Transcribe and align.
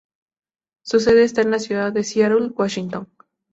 Su 0.81 0.99
sede 0.99 1.21
está 1.23 1.43
en 1.43 1.51
la 1.51 1.59
ciudad 1.59 1.93
de 1.93 2.03
Seattle, 2.03 2.47
Washington. 2.55 3.07